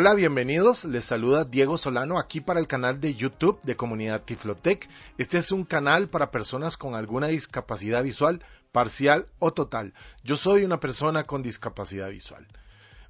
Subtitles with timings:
[0.00, 0.84] Hola, bienvenidos.
[0.84, 4.88] Les saluda Diego Solano aquí para el canal de YouTube de Comunidad Tiflotec.
[5.18, 9.94] Este es un canal para personas con alguna discapacidad visual, parcial o total.
[10.22, 12.46] Yo soy una persona con discapacidad visual.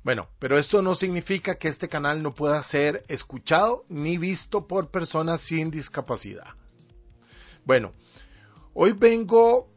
[0.02, 4.88] Bueno, pero esto no significa que este canal no pueda ser escuchado ni visto por
[4.88, 6.54] personas sin discapacidad.
[7.66, 7.92] Bueno,
[8.72, 9.68] hoy vengo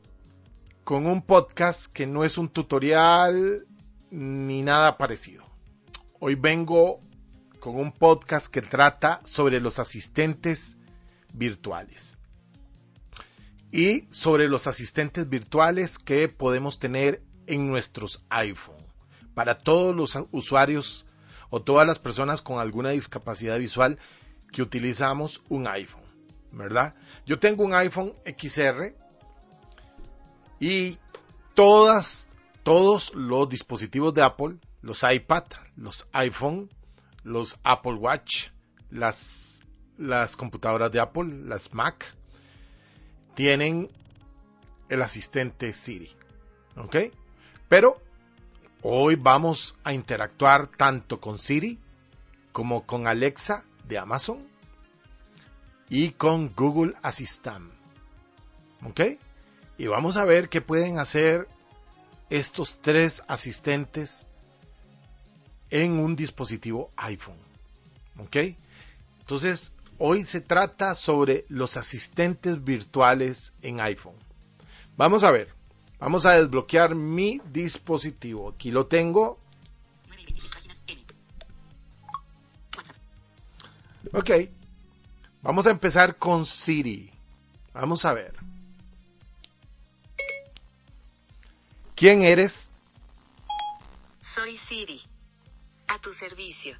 [0.85, 3.67] con un podcast que no es un tutorial
[4.11, 5.50] ni nada parecido.
[6.23, 7.01] Hoy vengo
[7.59, 10.77] con un podcast que trata sobre los asistentes
[11.33, 12.15] virtuales
[13.71, 18.85] y sobre los asistentes virtuales que podemos tener en nuestros iPhone
[19.33, 21.07] para todos los usuarios
[21.49, 23.97] o todas las personas con alguna discapacidad visual
[24.51, 26.05] que utilizamos un iPhone,
[26.51, 26.93] ¿verdad?
[27.25, 28.93] Yo tengo un iPhone XR
[30.59, 30.99] y
[31.55, 32.27] todos
[33.15, 35.43] los dispositivos de Apple, los iPad,
[35.75, 36.69] los iPhone,
[37.23, 38.49] los Apple Watch,
[38.89, 39.61] las,
[39.97, 42.05] las computadoras de Apple, las Mac,
[43.35, 43.89] tienen
[44.89, 46.11] el asistente Siri.
[46.75, 46.95] ¿Ok?
[47.69, 48.01] Pero
[48.83, 51.77] Hoy vamos a interactuar tanto con Siri
[52.51, 54.47] como con Alexa de Amazon
[55.87, 57.71] y con Google Assistant.
[58.83, 59.01] ¿Ok?
[59.77, 61.47] Y vamos a ver qué pueden hacer
[62.31, 64.25] estos tres asistentes
[65.71, 67.37] en un dispositivo iPhone.
[68.19, 68.37] ¿Ok?
[69.21, 74.15] Entonces, hoy se trata sobre los asistentes virtuales en iPhone.
[74.97, 75.53] Vamos a ver.
[75.99, 78.49] Vamos a desbloquear mi dispositivo.
[78.49, 79.39] Aquí lo tengo.
[84.13, 84.31] Ok.
[85.41, 87.11] Vamos a empezar con Siri.
[87.73, 88.35] Vamos a ver.
[91.95, 92.69] ¿Quién eres?
[94.21, 95.10] Soy Siri.
[95.91, 96.77] A tu servicio.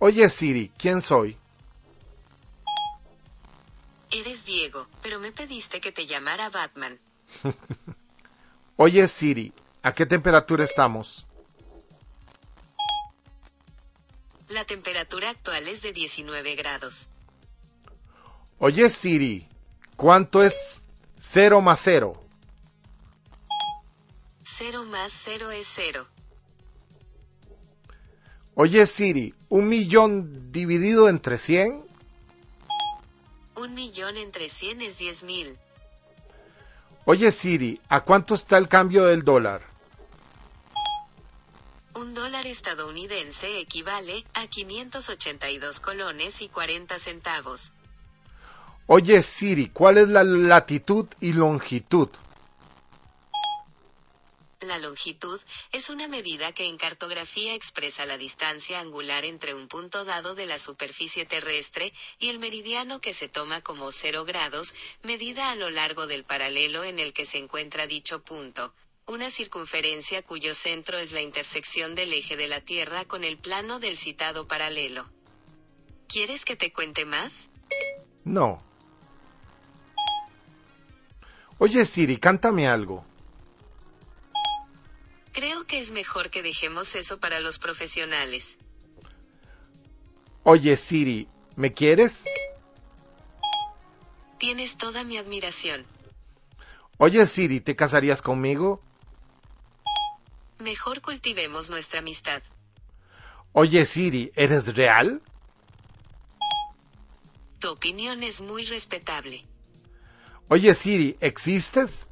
[0.00, 1.36] Oye Siri, ¿quién soy?
[4.10, 6.98] Eres Diego, pero me pediste que te llamara Batman.
[8.76, 9.52] Oye Siri,
[9.84, 11.24] ¿a qué temperatura estamos?
[14.48, 17.10] La temperatura actual es de 19 grados.
[18.58, 19.46] Oye Siri,
[19.94, 20.82] ¿cuánto es
[21.20, 22.20] 0 más 0?
[24.42, 26.08] 0 más 0 es 0.
[28.58, 31.84] Oye Siri, ¿un millón dividido entre 100?
[33.56, 35.58] Un millón entre 100 es 10 mil.
[37.04, 39.60] Oye Siri, ¿a cuánto está el cambio del dólar?
[41.96, 47.74] Un dólar estadounidense equivale a 582 colones y 40 centavos.
[48.86, 52.08] Oye Siri, ¿cuál es la latitud y longitud?
[54.66, 55.40] La longitud
[55.70, 60.46] es una medida que en cartografía expresa la distancia angular entre un punto dado de
[60.46, 65.70] la superficie terrestre y el meridiano que se toma como 0 grados, medida a lo
[65.70, 68.74] largo del paralelo en el que se encuentra dicho punto.
[69.06, 73.78] Una circunferencia cuyo centro es la intersección del eje de la Tierra con el plano
[73.78, 75.08] del citado paralelo.
[76.08, 77.48] ¿Quieres que te cuente más?
[78.24, 78.60] No.
[81.58, 83.06] Oye Siri, cántame algo.
[85.36, 88.56] Creo que es mejor que dejemos eso para los profesionales.
[90.44, 92.24] Oye Siri, ¿me quieres?
[94.38, 95.84] Tienes toda mi admiración.
[96.96, 98.80] Oye Siri, ¿te casarías conmigo?
[100.58, 102.42] Mejor cultivemos nuestra amistad.
[103.52, 105.20] Oye Siri, ¿eres real?
[107.58, 109.44] Tu opinión es muy respetable.
[110.48, 112.08] Oye Siri, ¿existes?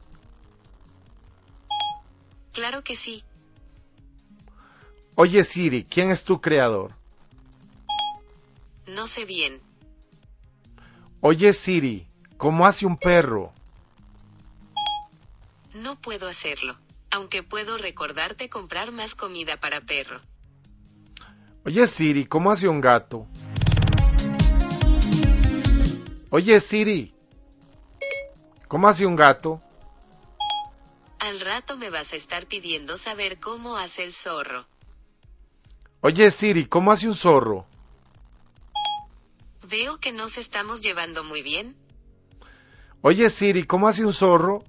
[2.54, 3.24] Claro que sí.
[5.16, 6.92] Oye Siri, ¿quién es tu creador?
[8.86, 9.60] No sé bien.
[11.20, 12.06] Oye Siri,
[12.36, 13.52] ¿cómo hace un perro?
[15.74, 16.76] No puedo hacerlo,
[17.10, 20.20] aunque puedo recordarte comprar más comida para perro.
[21.64, 23.26] Oye Siri, ¿cómo hace un gato?
[26.30, 27.14] Oye Siri,
[28.68, 29.60] ¿cómo hace un gato?
[31.54, 34.66] Al rato me vas a estar pidiendo saber cómo hace el zorro.
[36.00, 37.64] Oye Siri, ¿cómo hace un zorro?
[39.62, 41.76] Veo que nos estamos llevando muy bien.
[43.02, 44.64] Oye Siri, ¿cómo hace un zorro?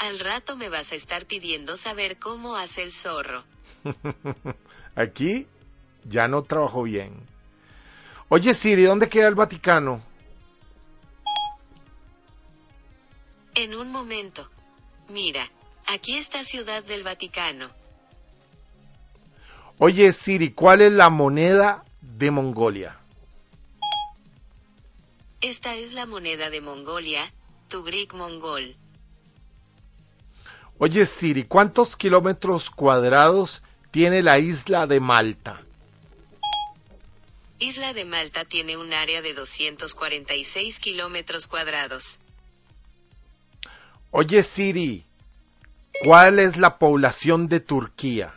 [0.00, 3.42] Al rato me vas a estar pidiendo saber cómo hace el zorro.
[4.96, 5.46] Aquí
[6.04, 7.26] ya no trabajo bien.
[8.28, 10.02] Oye Siri, ¿dónde queda el Vaticano?
[13.54, 14.50] En un momento.
[15.08, 15.50] Mira,
[15.86, 17.70] aquí está Ciudad del Vaticano.
[19.78, 22.98] Oye Siri, ¿cuál es la moneda de Mongolia?
[25.40, 27.32] Esta es la moneda de Mongolia,
[27.68, 28.76] Tugrik mongol.
[30.78, 35.60] Oye Siri, ¿cuántos kilómetros cuadrados tiene la isla de Malta?
[37.58, 42.18] Isla de Malta tiene un área de 246 kilómetros cuadrados.
[44.16, 45.04] Oye Siri,
[46.04, 48.32] ¿cuál es la población de Turquía?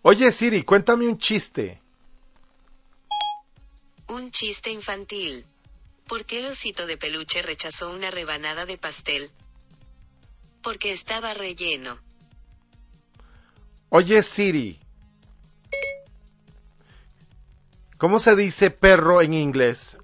[0.01, 1.81] Oye Siri, cuéntame un chiste.
[4.07, 5.45] Un chiste infantil.
[6.05, 9.31] ¿Por qué el osito de peluche rechazó una rebanada de pastel?
[10.61, 12.08] Porque estaba relleno.
[13.91, 14.79] Oye Siri,
[17.97, 19.97] ¿cómo se dice perro en inglés?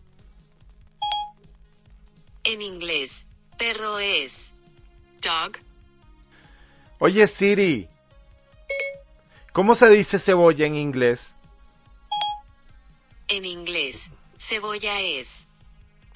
[2.45, 3.27] En inglés,
[3.59, 4.51] perro es
[5.21, 5.59] dog.
[6.97, 7.87] Oye Siri,
[9.53, 11.35] ¿cómo se dice cebolla en inglés?
[13.27, 14.09] En inglés,
[14.39, 15.45] cebolla es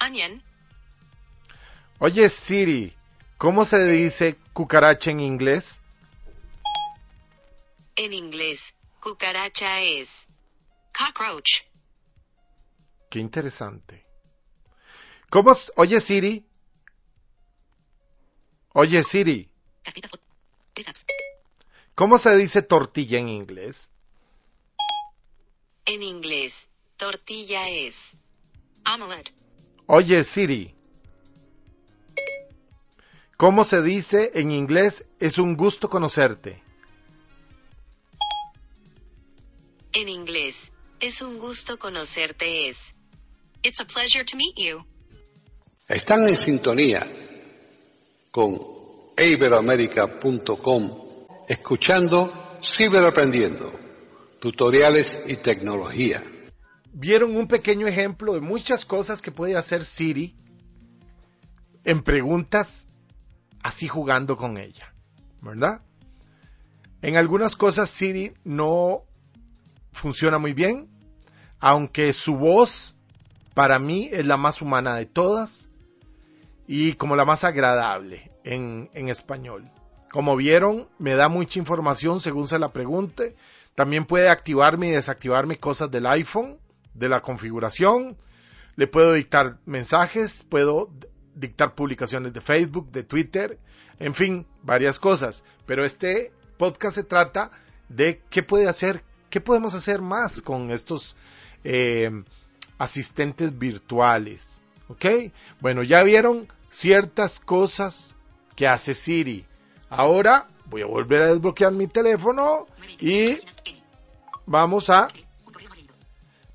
[0.04, 0.42] onion.
[2.00, 2.96] Oye Siri,
[3.38, 5.79] ¿cómo se dice cucaracha en inglés?
[8.10, 10.26] En inglés, cucaracha es
[10.92, 11.62] cockroach.
[13.08, 14.04] Qué interesante.
[15.30, 15.52] ¿Cómo?
[15.76, 16.44] Oye Siri.
[18.72, 19.48] Oye Siri,
[21.94, 23.92] ¿cómo se dice tortilla en inglés?
[25.84, 28.14] En inglés, tortilla es
[28.92, 29.32] omelette.
[29.86, 30.74] Oye Siri,
[33.36, 36.69] ¿cómo se dice en inglés es un gusto conocerte?
[41.00, 42.94] Es un gusto conocerte es
[43.62, 44.84] It's a pleasure to meet you.
[45.88, 47.06] Están en sintonía
[48.30, 48.58] con
[49.18, 50.98] iberoamerica.com,
[51.48, 53.72] escuchando Ciberaprendiendo,
[54.40, 56.22] tutoriales y tecnología.
[56.92, 60.36] Vieron un pequeño ejemplo de muchas cosas que puede hacer Siri
[61.84, 62.86] en preguntas
[63.62, 64.94] así jugando con ella,
[65.40, 65.82] ¿verdad?
[67.02, 69.04] En algunas cosas Siri no
[69.92, 70.88] funciona muy bien,
[71.58, 72.96] aunque su voz
[73.54, 75.70] para mí es la más humana de todas
[76.66, 79.70] y como la más agradable en, en español.
[80.10, 83.36] Como vieron, me da mucha información según se la pregunte.
[83.74, 86.58] También puede activarme y desactivarme cosas del iPhone,
[86.94, 88.16] de la configuración.
[88.76, 90.90] Le puedo dictar mensajes, puedo
[91.34, 93.58] dictar publicaciones de Facebook, de Twitter,
[93.98, 95.44] en fin, varias cosas.
[95.66, 97.50] Pero este podcast se trata
[97.88, 101.16] de qué puede hacer, qué podemos hacer más con estos
[101.64, 102.10] eh,
[102.78, 104.60] asistentes virtuales.
[104.88, 105.06] ¿Ok?
[105.60, 108.16] Bueno, ya vieron ciertas cosas
[108.56, 109.46] que hace Siri.
[109.88, 112.66] Ahora voy a volver a desbloquear mi teléfono
[113.00, 113.38] y
[114.46, 115.08] vamos a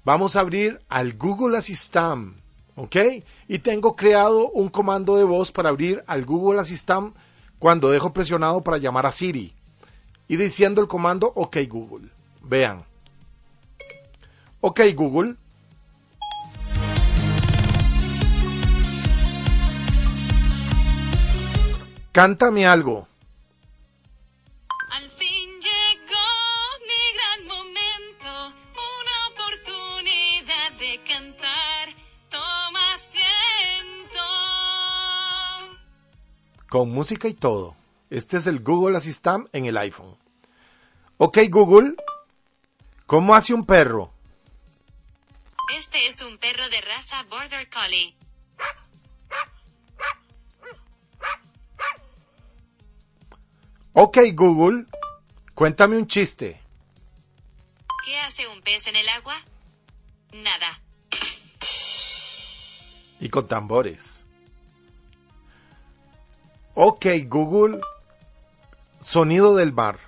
[0.03, 2.37] vamos a abrir al Google Assistant,
[2.75, 2.95] ¿ok?
[3.47, 7.15] Y tengo creado un comando de voz para abrir al Google Assistant
[7.59, 9.53] cuando dejo presionado para llamar a Siri
[10.27, 12.09] y diciendo el comando OK Google.
[12.47, 12.85] Vean.
[14.61, 15.35] OK Google.
[22.11, 23.07] Cántame algo.
[24.91, 26.27] Al fin llegó
[26.89, 28.31] mi gran momento,
[28.93, 31.89] una oportunidad de cantar.
[32.29, 34.23] Toma asiento.
[36.69, 37.75] con música y todo.
[38.09, 40.15] Este es el Google Assistant en el iPhone.
[41.17, 41.95] Ok Google,
[43.05, 44.11] ¿cómo hace un perro?
[45.75, 48.15] Este es un perro de raza Border Collie.
[53.93, 54.85] Ok Google,
[55.53, 56.61] cuéntame un chiste.
[58.05, 59.35] ¿Qué hace un pez en el agua?
[60.33, 60.81] Nada.
[63.19, 64.25] Y con tambores.
[66.73, 67.79] Ok Google,
[68.99, 70.04] sonido del mar.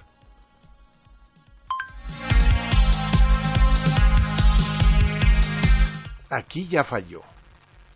[6.30, 7.22] Aquí ya falló.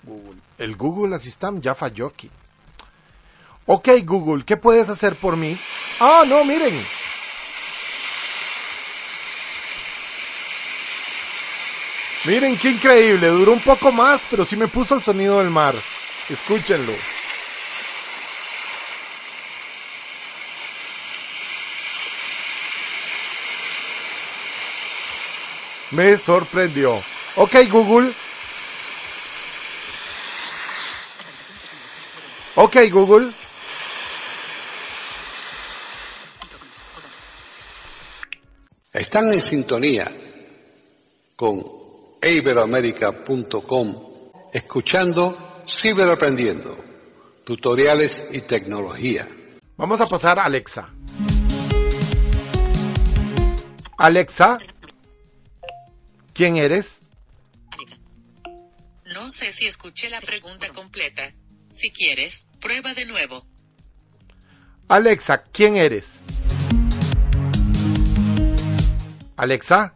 [0.04, 0.40] Google.
[0.58, 2.30] El Google Assistant ya falló aquí.
[3.66, 5.58] Ok Google, ¿qué puedes hacer por mí?
[6.00, 6.84] Ah, no, miren.
[12.26, 15.76] Miren qué increíble, duró un poco más, pero sí me puso el sonido del mar.
[16.30, 16.94] Escúchenlo.
[25.92, 27.04] Me sorprendió.
[27.36, 28.14] Ok, Google.
[32.56, 33.32] Ok, Google.
[38.92, 40.12] Están en sintonía
[41.38, 41.64] con
[42.22, 44.12] iberoamerica.com
[44.52, 46.78] escuchando Ciberaprendiendo,
[47.46, 49.30] tutoriales y tecnología.
[49.78, 50.90] Vamos a pasar a Alexa.
[53.98, 54.58] Alexa,
[56.34, 57.01] ¿quién eres?
[59.42, 61.34] Sé si escuché la pregunta completa.
[61.72, 63.44] Si quieres, prueba de nuevo.
[64.88, 66.20] Alexa, ¿quién eres?
[69.38, 69.96] Alexa,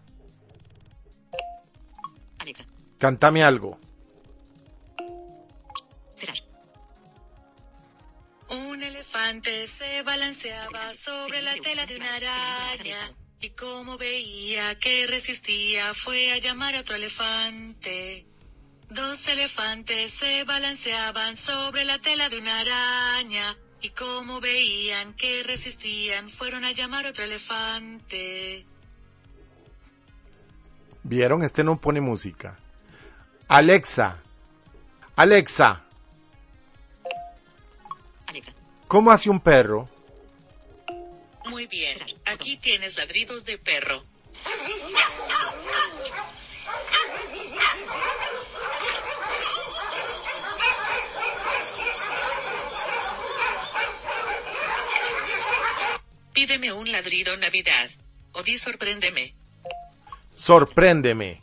[2.40, 2.66] Alexa.
[2.98, 3.80] cántame algo.
[6.16, 6.40] Cerrar.
[8.50, 15.94] Un elefante se balanceaba sobre la tela de una araña y como veía que resistía
[15.94, 18.26] fue a llamar a otro elefante.
[18.90, 26.30] Dos elefantes se balanceaban sobre la tela de una araña y como veían que resistían
[26.30, 28.66] fueron a llamar a otro elefante.
[31.04, 31.44] ¿Vieron?
[31.44, 32.58] Este no pone música.
[33.48, 34.20] Alexa,
[35.16, 35.84] Alexa,
[38.26, 38.54] Alexa.
[38.88, 39.88] ¿cómo hace un perro?
[41.46, 44.04] Muy bien, aquí tienes ladridos de perro.
[56.36, 57.90] Pídeme un ladrido Navidad.
[58.34, 59.34] O di sorpréndeme.
[60.32, 61.42] Sorpréndeme.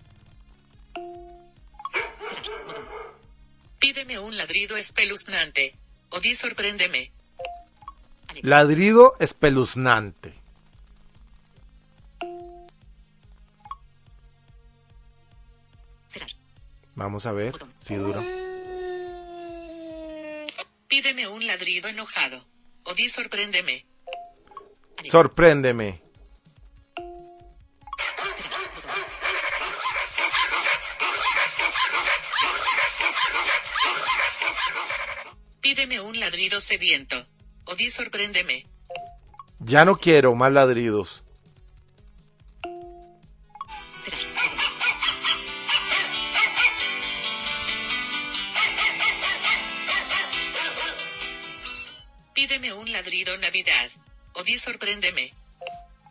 [3.79, 5.75] Pídeme un ladrido espeluznante.
[6.11, 7.11] O di sorpréndeme.
[8.43, 10.35] Ladrido espeluznante.
[16.95, 18.23] Vamos a ver si dura.
[20.87, 22.45] Pídeme un ladrido enojado.
[22.85, 23.87] O di sorpréndeme.
[25.11, 26.03] Sorpréndeme.
[35.61, 37.27] Pídeme un ladrido sediento.
[37.65, 38.67] O di sorpréndeme.
[39.61, 41.25] Ya no quiero más ladridos.
[52.35, 53.91] Pídeme un ladrido Navidad.
[54.43, 55.33] Di sorpréndeme.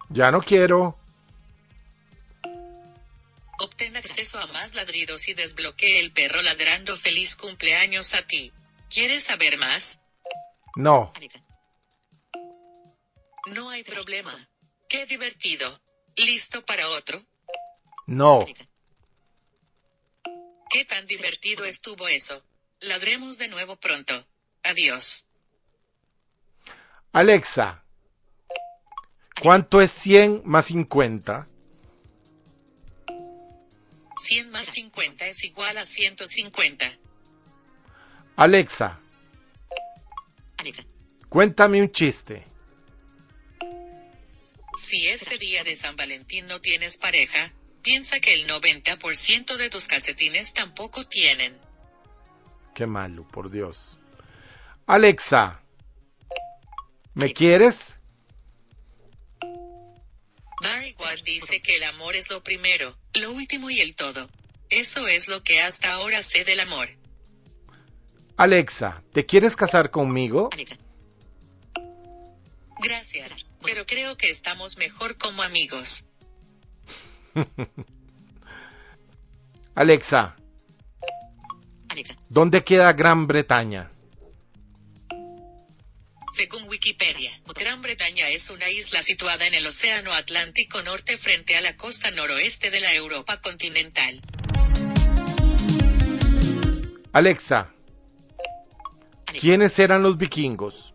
[0.10, 0.98] Ya no quiero.
[3.60, 8.52] Obtén acceso a más ladridos y desbloquee el perro ladrando feliz cumpleaños a ti.
[8.90, 10.02] ¿Quieres saber más?
[10.76, 11.14] No.
[13.48, 14.50] No hay problema.
[14.90, 15.80] Qué divertido.
[16.16, 17.24] ¿Listo para otro?
[18.08, 18.46] No.
[20.70, 22.44] ¿Qué tan divertido estuvo eso?
[22.80, 24.26] Ladremos de nuevo pronto.
[24.64, 25.26] Adiós.
[27.14, 27.81] Alexa.
[29.42, 31.48] ¿Cuánto es 100 más 50?
[34.18, 36.86] 100 más 50 es igual a 150.
[38.36, 39.00] Alexa.
[41.28, 42.46] Cuéntame un chiste.
[44.78, 49.88] Si este día de San Valentín no tienes pareja, piensa que el 90% de tus
[49.88, 51.58] calcetines tampoco tienen.
[52.76, 53.98] Qué malo, por Dios.
[54.86, 55.64] Alexa.
[57.16, 57.91] ¿Me quieres?
[61.24, 64.30] Dice que el amor es lo primero, lo último y el todo.
[64.70, 66.90] Eso es lo que hasta ahora sé del amor.
[68.38, 70.50] Alexa, ¿te quieres casar conmigo?
[72.82, 76.06] Gracias, pero creo que estamos mejor como amigos.
[79.76, 80.36] Alexa,
[82.30, 83.92] ¿dónde queda Gran Bretaña?
[86.34, 91.62] Según Wikipedia, Gran Bretaña es una isla situada en el Océano Atlántico Norte frente a
[91.62, 94.22] la costa noroeste de la Europa continental.
[97.12, 97.74] Alexa,
[99.42, 100.91] ¿quiénes eran los vikingos?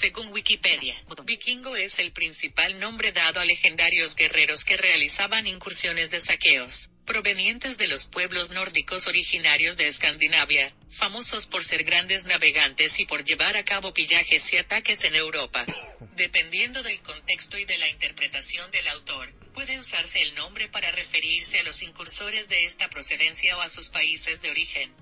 [0.00, 6.20] Según Wikipedia, vikingo es el principal nombre dado a legendarios guerreros que realizaban incursiones de
[6.20, 13.04] saqueos, provenientes de los pueblos nórdicos originarios de Escandinavia, famosos por ser grandes navegantes y
[13.04, 15.66] por llevar a cabo pillajes y ataques en Europa.
[16.16, 21.58] Dependiendo del contexto y de la interpretación del autor, Puede usarse el nombre para referirse
[21.58, 24.94] a los incursores de esta procedencia o a sus países de origen.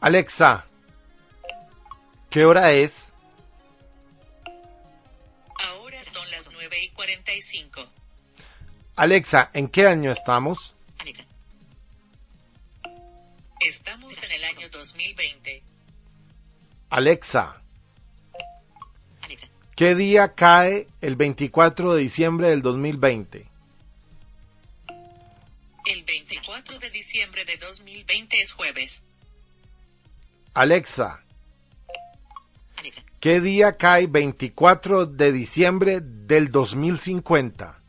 [0.00, 0.66] Alexa,
[2.28, 3.09] ¿qué hora es?
[7.10, 7.88] 45.
[8.94, 10.74] Alexa, ¿en qué año estamos?
[10.98, 11.24] Alexa.
[13.60, 15.62] Estamos en el año 2020.
[16.90, 17.60] Alexa,
[19.22, 19.48] Alexa.
[19.74, 23.46] ¿qué día cae el 24 de diciembre del 2020?
[25.86, 29.04] El 24 de diciembre de 2020 es jueves.
[30.54, 31.29] Alexa, Alexa.
[33.20, 37.82] ¿Qué día cae 24 de diciembre del 2050?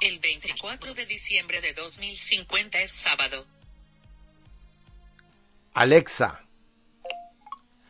[0.00, 3.46] El 24 de diciembre de 2050 es sábado.
[5.74, 6.44] Alexa,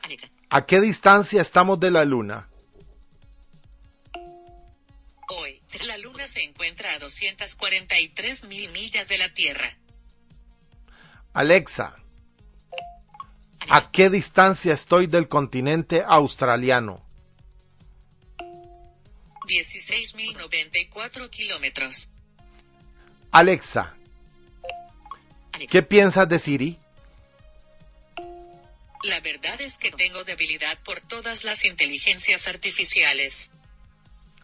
[0.02, 0.28] Alexa.
[0.50, 2.48] ¿a qué distancia estamos de la Luna?
[5.28, 9.78] Hoy, la luna se encuentra a 243 mil millas de la Tierra.
[11.32, 11.96] Alexa,
[13.68, 17.04] ¿a qué distancia estoy del continente australiano?
[19.46, 22.12] 16.094 kilómetros.
[23.30, 23.94] Alexa.
[25.70, 26.78] ¿qué piensas de Siri?
[29.02, 33.50] La verdad es que tengo debilidad por todas las inteligencias artificiales.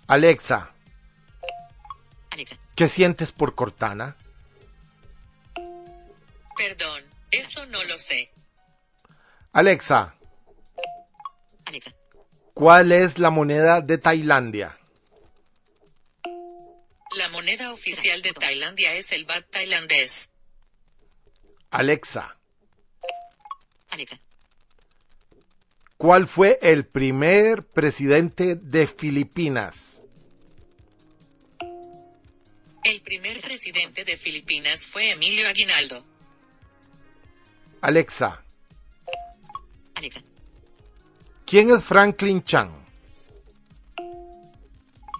[0.06, 0.72] Alexa.
[2.74, 4.16] ¿qué sientes por Cortana?
[6.56, 8.30] Perdón, eso no lo sé.
[9.60, 10.14] Alexa,
[11.64, 11.92] Alexa.
[12.54, 14.78] ¿cuál es la moneda de Tailandia?
[17.16, 20.30] La moneda oficial de Tailandia es el baht tailandés.
[21.70, 22.36] Alexa,
[23.88, 24.20] Alexa.
[25.96, 30.04] ¿cuál fue el primer presidente de Filipinas?
[32.84, 36.06] El primer presidente de Filipinas fue Emilio Aguinaldo.
[37.80, 38.44] Alexa,
[39.98, 40.22] Alexa.
[41.44, 42.86] ¿quién es Franklin Chan?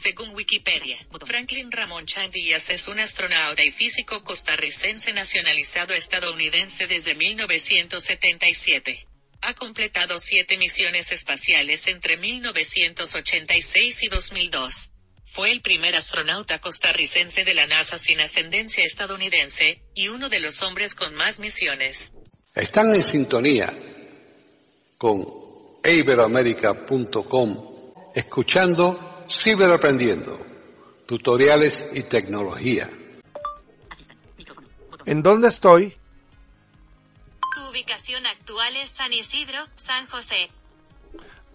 [0.00, 7.16] Según Wikipedia, Franklin Ramón Chan Díaz es un astronauta y físico costarricense nacionalizado estadounidense desde
[7.16, 9.06] 1977.
[9.40, 14.90] Ha completado siete misiones espaciales entre 1986 y 2002.
[15.24, 20.62] Fue el primer astronauta costarricense de la NASA sin ascendencia estadounidense, y uno de los
[20.62, 22.12] hombres con más misiones.
[22.54, 23.88] Están en sintonía
[24.98, 25.24] con
[25.84, 27.76] iberoamerica.com,
[28.14, 30.38] escuchando Ciberaprendiendo,
[31.06, 32.90] tutoriales y tecnología.
[35.06, 35.96] ¿En dónde estoy?
[37.54, 40.50] Tu ubicación actual es San Isidro, San José.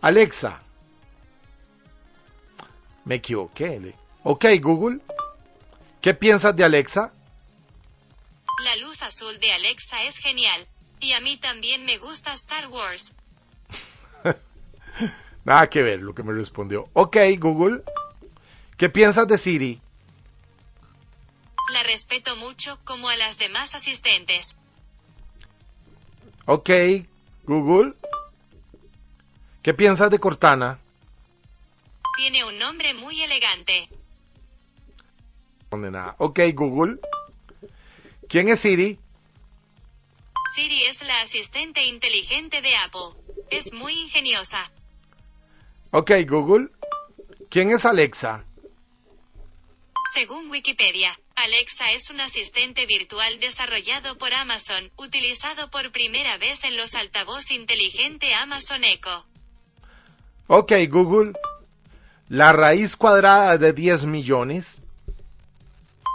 [0.02, 0.62] Alexa.
[3.06, 3.80] Me equivoqué.
[3.80, 5.00] le- Ok, Google.
[6.02, 7.14] ¿Qué piensas de Alexa?
[8.64, 10.66] La luz azul de Alexa es genial.
[11.02, 13.12] Y a mí también me gusta Star Wars.
[15.46, 16.86] Nada que ver lo que me respondió.
[16.94, 17.84] Ok, Google.
[18.78, 19.82] ¿Qué piensas de Siri?
[21.72, 24.56] La respeto mucho como a las demás asistentes.
[26.46, 26.70] Ok,
[27.44, 27.94] Google.
[29.62, 30.80] ¿Qué piensas de Cortana?
[32.18, 33.90] Tiene un nombre muy elegante.
[35.72, 36.16] Nada.
[36.20, 37.00] Ok, Google.
[38.30, 39.00] ¿Quién es Siri?
[40.54, 43.20] Siri es la asistente inteligente de Apple.
[43.50, 44.72] Es muy ingeniosa.
[45.96, 46.70] Ok, Google.
[47.52, 48.44] ¿Quién es Alexa?
[50.12, 56.78] Según Wikipedia, Alexa es un asistente virtual desarrollado por Amazon, utilizado por primera vez en
[56.78, 59.28] los altavoz inteligente Amazon Echo.
[60.48, 61.34] Ok, Google.
[62.28, 64.82] La raíz cuadrada de 10 millones.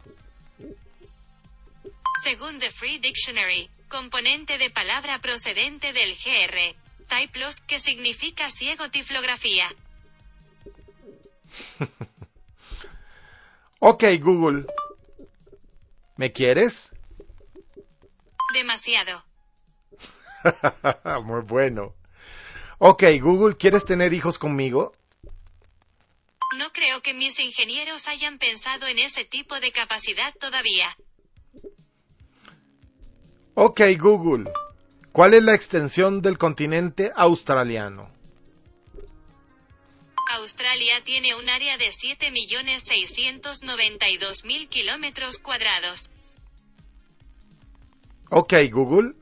[2.25, 6.75] Según The Free Dictionary, componente de palabra procedente del GR,
[7.07, 9.73] Typlos, que significa ciego tiflografía.
[13.85, 14.67] Ok, Google.
[16.17, 16.89] ¿Me quieres?
[18.55, 19.25] Demasiado.
[21.25, 21.95] Muy bueno.
[22.79, 24.95] Ok, Google, ¿quieres tener hijos conmigo?
[26.57, 30.97] No creo que mis ingenieros hayan pensado en ese tipo de capacidad todavía.
[33.55, 34.51] Ok, Google.
[35.13, 38.11] ¿Cuál es la extensión del continente australiano?
[40.31, 46.09] Australia tiene un área de 7.692.000 kilómetros cuadrados.
[48.31, 49.13] Ok, Google.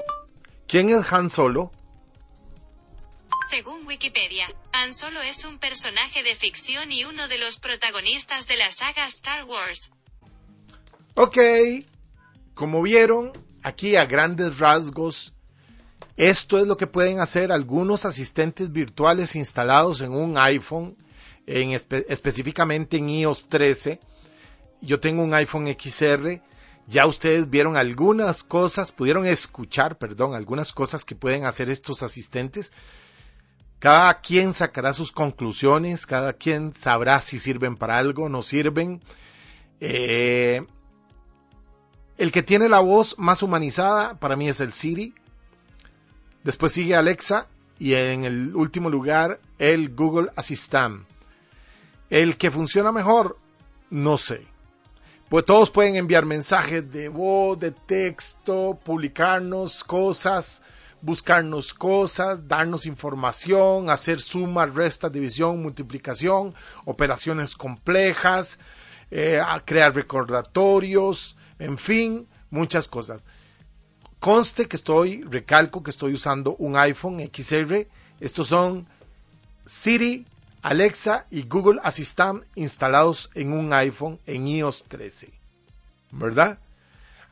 [0.68, 1.72] ¿Quién es Han Solo?
[3.50, 8.56] Según Wikipedia, Han Solo es un personaje de ficción y uno de los protagonistas de
[8.56, 9.90] la saga Star Wars.
[11.16, 11.36] Ok,
[12.54, 13.32] como vieron,
[13.64, 15.34] aquí a grandes rasgos,
[16.16, 20.96] esto es lo que pueden hacer algunos asistentes virtuales instalados en un iPhone,
[21.44, 23.98] en espe específicamente en iOS 13.
[24.80, 26.40] Yo tengo un iPhone XR.
[26.86, 32.72] Ya ustedes vieron algunas cosas, pudieron escuchar, perdón, algunas cosas que pueden hacer estos asistentes.
[33.80, 39.00] Cada quien sacará sus conclusiones, cada quien sabrá si sirven para algo, no sirven.
[39.80, 40.62] Eh,
[42.18, 45.14] el que tiene la voz más humanizada para mí es el Siri.
[46.44, 47.46] Después sigue Alexa
[47.78, 51.06] y en el último lugar el Google Assistant.
[52.10, 53.38] El que funciona mejor,
[53.88, 54.46] no sé.
[55.30, 60.60] Pues todos pueden enviar mensajes de voz, de texto, publicarnos cosas,
[61.02, 68.58] buscarnos cosas, darnos información, hacer suma, resta, división, multiplicación, operaciones complejas,
[69.10, 73.22] eh, crear recordatorios, en fin, muchas cosas.
[74.18, 77.88] Conste que estoy, recalco que estoy usando un iPhone XR.
[78.20, 78.86] Estos son
[79.64, 80.26] Siri,
[80.62, 85.32] Alexa y Google Assistant instalados en un iPhone en iOS 13.
[86.10, 86.58] ¿Verdad?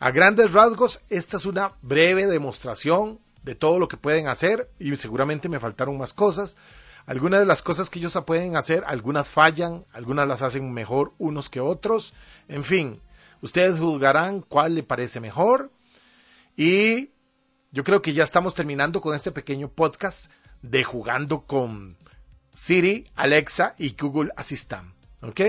[0.00, 4.94] A grandes rasgos, esta es una breve demostración de todo lo que pueden hacer y
[4.96, 6.58] seguramente me faltaron más cosas.
[7.06, 11.48] Algunas de las cosas que ellos pueden hacer, algunas fallan, algunas las hacen mejor unos
[11.48, 12.12] que otros.
[12.46, 13.00] En fin,
[13.40, 15.72] ustedes juzgarán cuál le parece mejor.
[16.56, 17.08] Y
[17.70, 20.30] yo creo que ya estamos terminando con este pequeño podcast
[20.60, 21.96] de jugando con
[22.52, 24.92] Siri, Alexa y Google Assistant.
[25.22, 25.40] ¿Ok?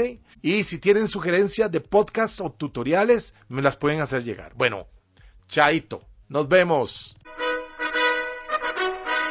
[0.41, 4.53] Y si tienen sugerencias de podcasts o tutoriales, me las pueden hacer llegar.
[4.55, 4.87] Bueno,
[5.49, 6.01] chaito.
[6.29, 7.17] Nos vemos.